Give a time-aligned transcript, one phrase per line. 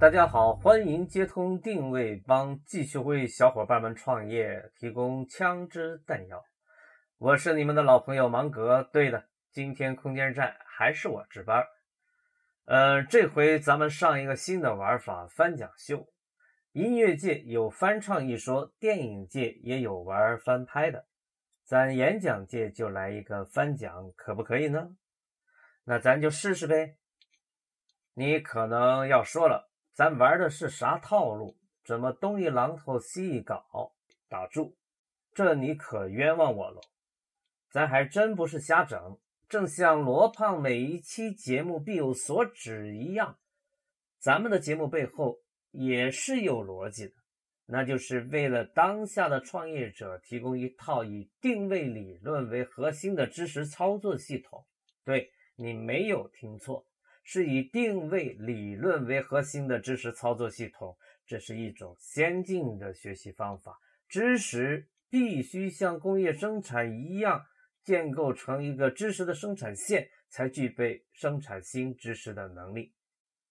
[0.00, 6.42] 大家好，欢迎接通定位帮，继续为小伙伴们创业提供枪支弹药。
[7.18, 8.82] 我是你们的老朋友芒格。
[8.94, 11.66] 对的，今天空间站还是我值班。
[12.64, 16.08] 呃，这回咱们上一个新的玩法——翻讲秀。
[16.72, 21.04] 音乐界有翻唱一说，电影界也有玩翻拍的，
[21.62, 24.96] 咱演讲界就来一个翻讲，可不可以呢？
[25.84, 26.96] 那咱就试试呗。
[28.14, 29.69] 你可能要说了。
[30.00, 31.58] 咱玩的是啥套路？
[31.84, 33.92] 怎么东一榔头西一镐？
[34.30, 34.74] 打住，
[35.34, 36.80] 这你可冤枉我喽！
[37.70, 43.38] 咱还真不是瞎整，正像罗胖每一期节目必有所指一样，
[44.18, 45.36] 咱们的节目背后
[45.70, 47.12] 也是有逻辑的，
[47.66, 54.64] 那就是为了当下的创业者提供一套以定位理论为核心的知识操作系统。
[55.04, 56.86] 对你没有听错。
[57.32, 63.78] 是以定位理论为核心的知识操作系统，这是一种先进的学习方法。
[64.08, 67.46] 知识必须像工业生产一样
[67.84, 72.92] 建构成一个知识的生产线，才具备生产新知识的能力。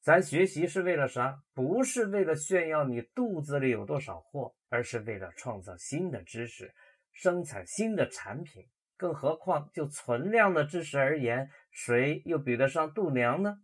[0.00, 1.42] 咱学习是为了啥？
[1.52, 6.72] 不是为了炫耀你肚子里有多少货，而是为了创造新的知识，
[7.12, 8.66] 生产新的产品。
[8.96, 13.60] 更何况，就存量的知识而言，谁又比得上度娘呢？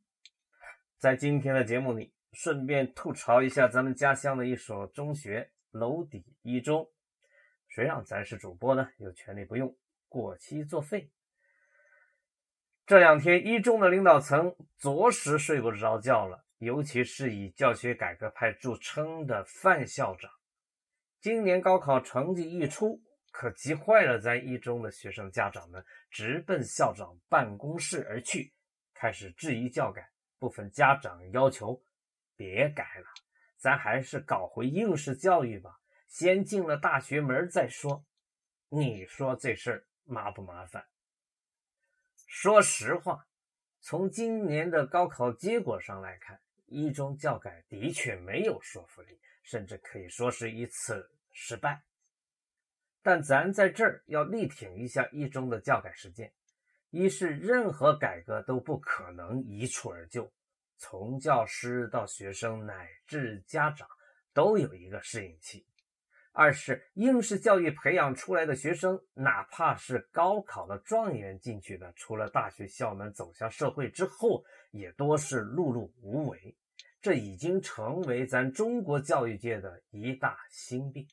[0.99, 6.89] 在今天的节目里，顺便吐槽一下咱们家乡的一所中学——娄底一中。
[7.69, 8.89] 谁让咱是主播呢？
[8.99, 9.75] 有权利不用，
[10.09, 11.11] 过期作废。
[12.85, 20.31] 这两天，一中的领导层着实睡不着觉了，尤其是以教学改革派著称的范校长。
[21.21, 23.01] 今年高考成绩一出，
[23.43, 28.53] 可急坏了咱一中的学生家长们，直奔校长办公室而去，
[28.95, 30.09] 开始质疑教改。
[30.39, 31.83] 部分家长要求
[32.37, 33.07] 别改了，
[33.57, 38.05] 咱还是搞回应试教育吧，先进了大学门再说。
[38.69, 40.87] 你说这事儿麻不麻烦？
[42.29, 43.27] 说实话，
[43.81, 51.83] 从今年的高考结果上来看，一中教改的确没有说服力，甚至可以说是一次失败。
[53.03, 56.33] 但咱在这儿要力挺一下一中的教改实践。
[56.91, 60.31] 一是任何改革都不可能一蹴而就，
[60.77, 63.89] 从教师到学生乃至家长
[64.35, 65.65] 都有一个适应期；
[66.33, 76.55] 二是应试教育培养出来的学生，哪怕是高考的状元进去的，出了大学校门走向社会之后，也多是碌碌无为，
[77.01, 81.09] 这已经成为咱中国教育界的一大心病。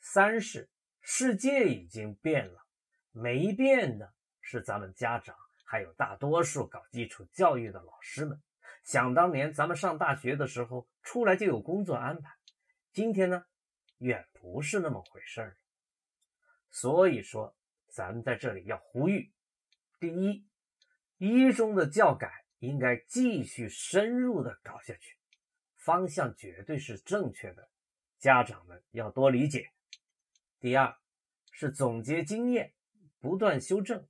[0.00, 0.68] 三是
[1.00, 2.64] 世界已经变了，
[3.12, 4.12] 没变的。
[4.42, 8.42] 是咱们家长，还有大多数搞基础教育的老师们。
[8.82, 12.30] 想当年，咱们上大学的时候，出来就有工作安排。
[12.92, 13.44] 今天呢，
[13.98, 15.56] 远不是那么回事儿。
[16.70, 17.54] 所以说，
[17.88, 19.32] 咱们在这里要呼吁：
[20.00, 20.48] 第一，
[21.18, 25.16] 一中的教改应该继续深入的搞下去，
[25.76, 27.70] 方向绝对是正确的，
[28.18, 29.70] 家长们要多理解。
[30.60, 30.94] 第二，
[31.52, 32.74] 是总结经验，
[33.18, 34.06] 不断修正。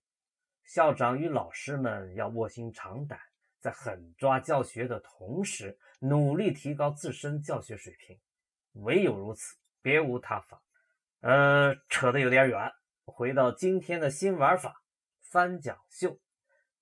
[0.65, 3.21] 校长与老师们要卧薪尝胆，
[3.61, 8.19] 在狠抓教学的同时，努力提高自身教学水平。
[8.73, 10.61] 唯有如此，别无他法。
[11.21, 12.73] 呃，扯得有点远，
[13.05, 14.83] 回到今天的新玩法——
[15.31, 16.19] 翻讲秀。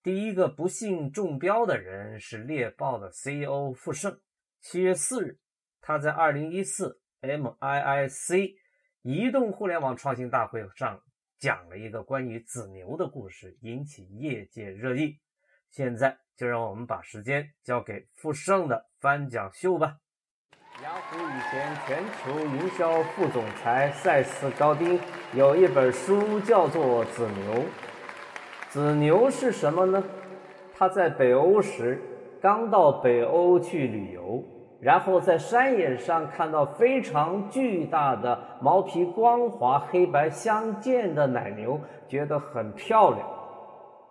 [0.03, 4.19] 第一个不幸中标的人是猎豹的 CEO 傅盛。
[4.63, 5.39] 七月四日，
[5.83, 8.55] 他在二零一四 MIIC
[9.03, 11.01] 移动互联网创新大会上。
[11.39, 15.21] 讲了一个关于子牛的故事，引起业界热议。
[15.71, 19.99] 现在就让我们把时间交给富盛的翻讲秀吧。
[20.83, 24.99] 雅虎以前全球营销副总裁塞斯·高丁
[25.33, 27.55] 有一本书叫做《子牛》。
[28.69, 30.03] 子牛是什么呢？
[30.75, 32.03] 他在北欧时
[32.41, 34.45] 刚到北欧去旅游。
[34.81, 43.29] 然后在山野上看到非常巨大的毛皮光滑、黑白相间的奶牛，觉得很漂亮。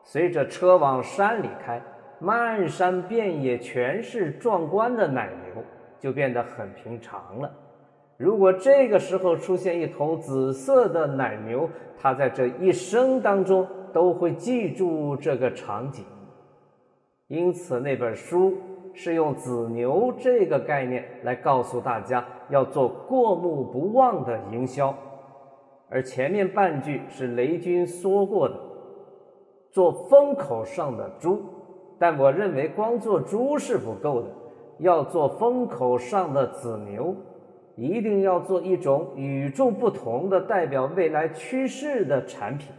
[0.04, 1.82] 随着车往山里开，
[2.20, 5.64] 漫山遍野全是壮观的奶牛，
[6.00, 7.50] 就变得很平常了。
[8.18, 16.04] 如果这个时候出现一头紫色的奶牛，它在这一生当中都会记住这个场景。
[17.28, 18.58] 因此，那本书
[19.00, 24.92] 是用子牛这个概念来告诉大家要做过目不忘的营销，
[25.88, 28.56] 而前面半句是雷军说过的，
[29.72, 31.40] 做风口上的猪。
[32.00, 34.30] 但我认为光做猪是不够的，
[34.80, 37.16] 要做风口上的子牛，
[37.76, 42.70] 一定要做一种与众不同的、代表未来趋势的产品。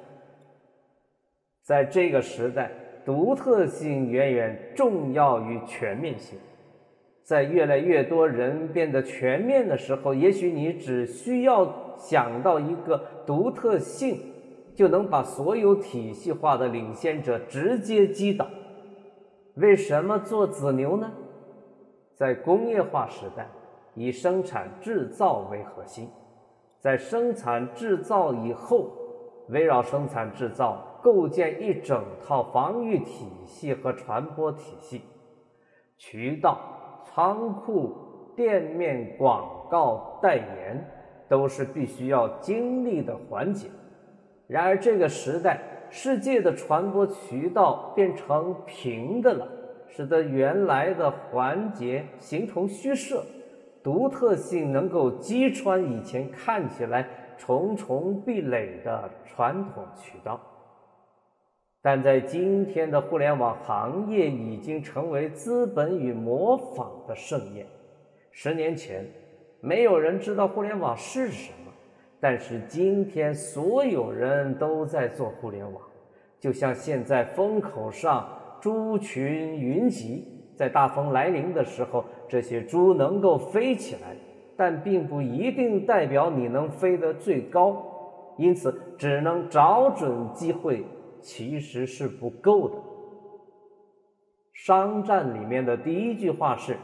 [1.62, 2.72] 在这个时代。
[3.08, 6.38] 独特性远远重要于全面性。
[7.24, 14.20] 在越来越多人变得全面的时候，也许你只需要想到一个独特性，
[14.74, 18.46] 就能把所有体系化的领先者直接击倒。
[19.54, 21.10] 为什么做子牛呢？
[22.14, 23.48] 在工业化时代，
[23.94, 26.08] 以生产制造为核心；
[26.78, 28.90] 在生产制造以后，
[29.48, 30.84] 围绕生产制造。
[31.02, 35.02] 构建一整套防御体系和传播体系，
[35.96, 36.58] 渠道、
[37.04, 37.94] 仓库、
[38.36, 40.84] 店面、广告、代言
[41.28, 43.68] 都是必须要经历的环节。
[44.46, 45.60] 然而，这个时代，
[45.90, 49.46] 世界的传播渠道变成平的了，
[49.86, 53.22] 使得原来的环节形同虚设，
[53.82, 57.06] 独特性能够击穿以前看起来
[57.36, 60.40] 重重壁垒的传统渠道。
[61.90, 67.64] 但在今天的互联网行业已经成为资本与模仿的盛宴。
[68.30, 69.06] 十年前，
[69.62, 71.72] 没有人知道互联网是什么，
[72.20, 75.82] 但是今天所有人都在做互联网。
[76.38, 78.28] 就像现在风口上
[78.60, 84.14] 猪群云集，在大风来临的时候，这些猪能够飞起来，
[84.58, 87.82] 但并不一定代表你能飞得最高，
[88.36, 90.84] 因此只能找准机会。
[91.20, 92.76] 其实是不够的。
[94.52, 96.76] 商战里面的第一句话是，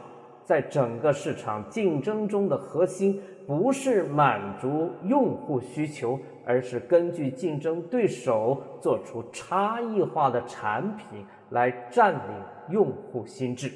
[0.43, 13.71] 在整个市场竞争中的核心不是满足用户需求，而是根据竞争对手做出差异化的产品来占领用户心智。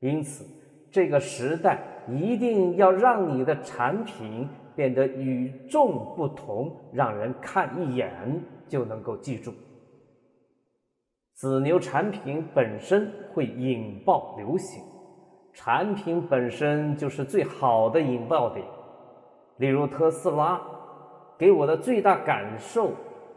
[0.00, 0.44] 因此，
[0.90, 8.10] 这个时代一定要让你的产品变得与众不同，让人看一眼。
[8.70, 9.52] 就能够记住，
[11.34, 14.80] 子牛产品本身会引爆流行，
[15.52, 18.64] 产品本身就是最好的引爆点。
[19.56, 20.60] 例如特斯拉，
[21.36, 22.92] 给我的最大感受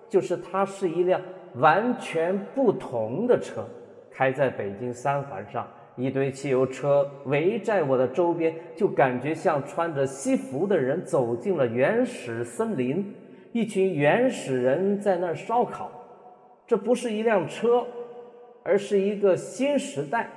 [0.08, 1.20] 就是它是一辆
[1.56, 3.66] 完全不同的车。
[4.12, 13.12] 开在北京三环上，一堆汽油车围在我的周边，就感觉像穿着西服的人走进了原始森林。
[13.54, 15.88] 一群原始人在那儿烧烤，
[16.66, 17.86] 这不是一辆车，
[18.64, 20.28] 而是一个新时代。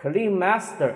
[0.00, 0.92] Clean Master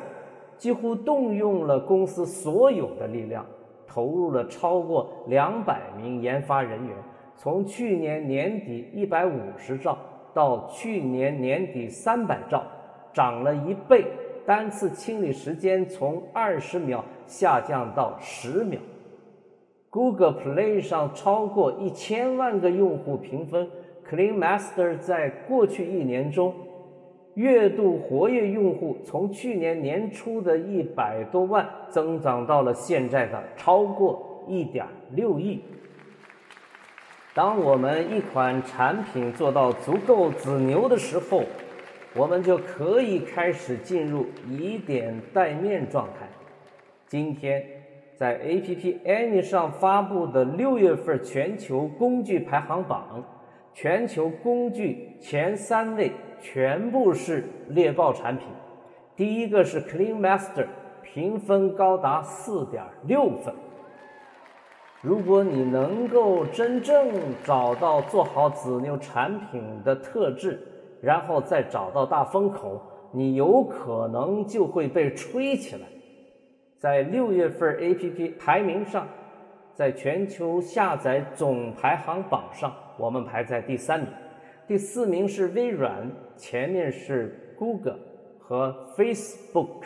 [0.57, 3.45] 几乎动用了公司所有的力量，
[3.89, 6.97] 投入了超过两百名研发人员，
[7.35, 9.99] 从去年年底一百五十兆
[10.33, 12.63] 到去年年底三百兆，
[13.13, 14.07] 涨了一倍，
[14.47, 18.79] 单次清理时间从二十秒下降到十秒。
[19.93, 23.69] Google Play 上超过一千万个用户评分
[24.09, 26.55] ，Clean Master 在过去一年中，
[27.35, 35.61] 月度活跃用户从去年年初的一百多万增长到了现在的超过一点六亿。
[37.35, 41.43] 当我们一款产品做到足够子牛的时候，
[42.17, 46.27] 我们就可以开始进入以点带面状态。
[47.07, 47.63] 今天。
[48.23, 53.21] 在 App Any 上发布的六月份全球工具排行榜，
[53.75, 58.47] 全球工具前三位全部是猎豹产品。
[59.17, 60.69] 第一个是 Clean Master，
[61.03, 63.53] 评分高达四点六分。
[65.01, 67.09] 如果你能够真正
[67.43, 70.65] 找到做好子牛产品的特质，
[71.01, 75.89] 然后再找到大风口，你有可能就会被吹起来。
[76.83, 79.07] 在六月份 APP 排名上，
[79.73, 84.09] 在全球下载总排行榜上，我们排在第三名。
[84.67, 88.01] 第四名是微软，前面是 Google
[88.41, 89.85] 和 Facebook。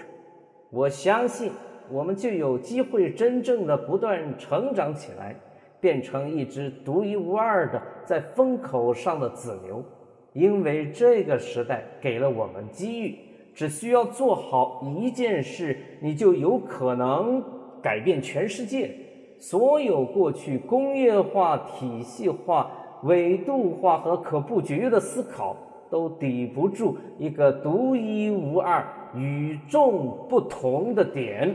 [0.71, 1.53] 我相信
[1.91, 5.37] 我们就有机会真正的不断成长起来，
[5.79, 9.85] 变成一只独一无二的在风口上的子牛。
[10.33, 13.19] 因为这个时代给了我们机遇，
[13.56, 17.42] 只需要做好一件事，你就有可能
[17.82, 18.94] 改变全世界。
[19.40, 22.70] 所有过去工业化、体系化、
[23.04, 25.56] 纬度化和可不节约的思考，
[25.90, 31.54] 都抵不住一个独一无二、与众不同的点。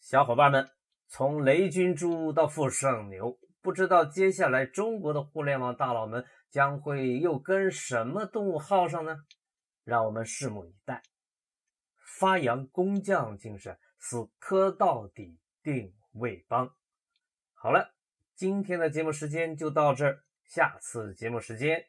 [0.00, 0.66] 小伙伴们，
[1.08, 9.24] 从雷军猪到富盛牛，不知道接下来中国的互联网大佬们将会又跟什么动物耗上呢？
[9.84, 11.02] 让我们拭目以待。
[12.18, 16.74] 发扬工匠精神，死磕到底，定位帮。
[17.54, 17.94] 好了，
[18.34, 21.86] 今天的节目时间就到这儿，下次节目时间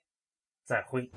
[0.64, 1.12] 再会。